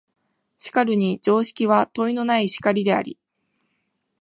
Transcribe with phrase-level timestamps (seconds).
[0.57, 3.19] しかるに常識は問いのない然りであり、